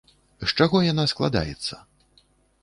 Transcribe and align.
З 0.43 0.47
чаго 0.57 0.81
яна 0.85 1.05
складаецца? 1.13 1.75